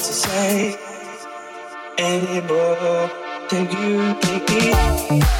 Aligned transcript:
to 0.00 0.12
say 0.14 0.78
anymore. 1.98 3.10
Can 3.50 3.70
you 3.70 4.14
take 4.20 4.48
me? 4.48 5.39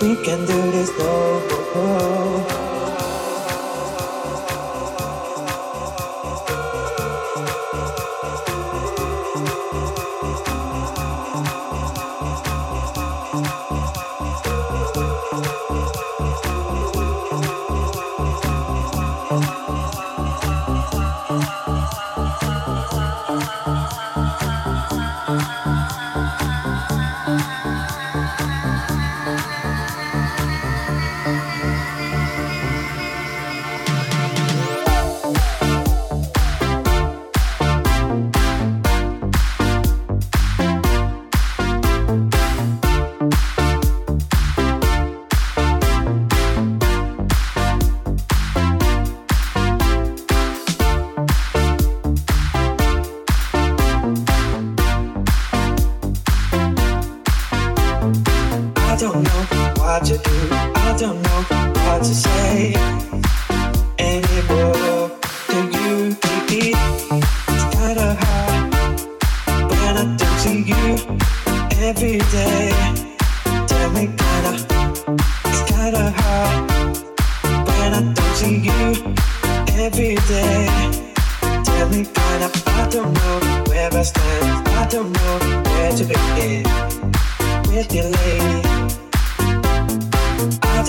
We 0.00 0.16
can 0.16 0.46
do 0.46 0.70
this 0.70 0.90
no 0.98 2.59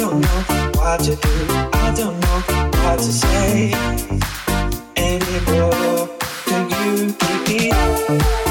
don't 0.01 0.19
know 0.19 0.71
what 0.77 0.99
to 1.01 1.15
do. 1.15 1.29
I 1.73 1.93
don't 1.95 2.19
know 2.19 2.41
what 2.81 2.97
to 2.97 3.11
say. 3.11 3.71
Can 4.95 5.21
you 6.97 7.11
take 7.11 7.69
it? 7.69 8.50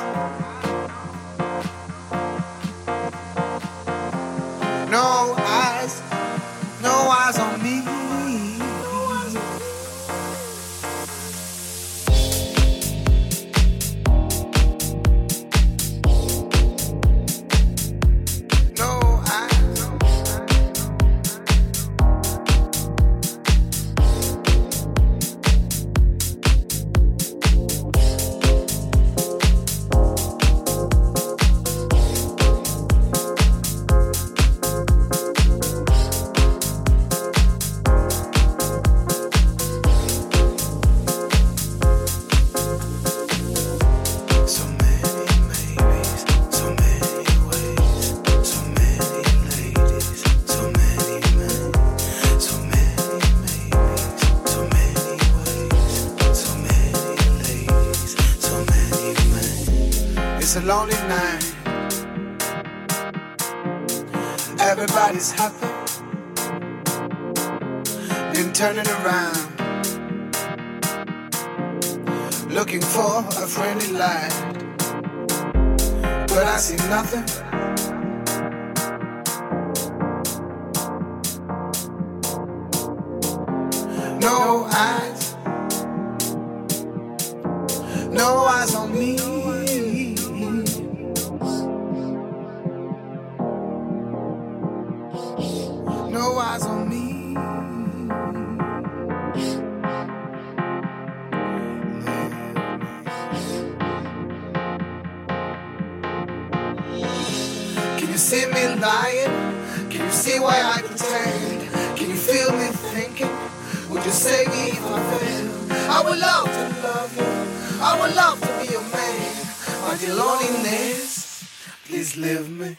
your 120.01 120.15
loneliness. 120.15 121.43
Please 121.85 122.17
leave 122.17 122.49
me. 122.49 122.77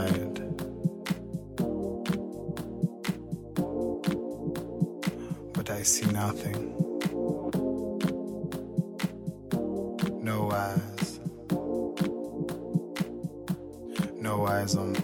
mind. 0.00 0.36
But 5.52 5.70
I 5.70 5.82
see 5.82 6.06
nothing. 6.06 6.74
No 10.22 10.50
eyes. 10.50 11.20
No 14.16 14.46
eyes 14.46 14.76
on. 14.76 14.99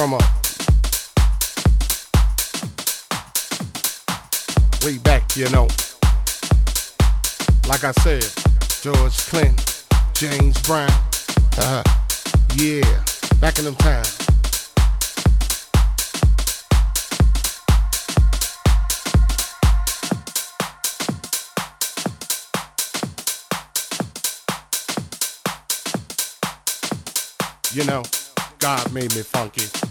From 0.00 0.14
a 0.14 0.18
way 4.82 4.96
back, 4.96 5.36
you 5.36 5.46
know. 5.50 5.68
Like 7.68 7.84
I 7.84 7.92
said, 8.00 8.24
George 8.80 9.18
Clinton, 9.28 9.56
James 10.14 10.58
Brown, 10.62 10.88
Uh-huh. 11.58 11.82
yeah, 12.56 12.80
back 13.42 13.58
in 13.58 13.66
them 13.66 13.74
times. 13.74 14.16
You 27.74 27.84
know, 27.84 28.02
God 28.58 28.92
made 28.92 29.14
me 29.14 29.22
funky. 29.22 29.89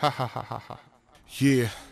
Ha 0.00 0.10
ha 0.10 0.26
ha 0.26 0.42
ha 0.48 0.62
ha. 0.68 0.78
Yeah. 1.40 1.87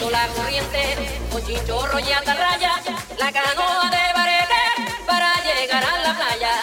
La 0.00 0.26
corriente, 0.28 0.94
con 1.30 1.44
chinchorro 1.44 1.98
y 1.98 2.12
atarraya, 2.12 2.80
la 3.18 3.32
canoa 3.32 3.90
de 3.90 4.12
barete 4.14 5.04
para 5.04 5.34
llegar 5.42 5.84
a 5.84 5.98
la 5.98 6.14
playa. 6.14 6.62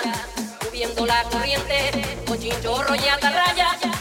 Subiendo 0.63 1.05
la 1.05 1.23
corriente, 1.23 2.23
con 2.25 2.39
chinchorro 2.39 2.95
y 2.95 3.07
atarraya. 3.07 3.94